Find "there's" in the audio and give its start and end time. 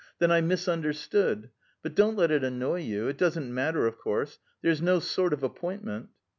4.63-4.81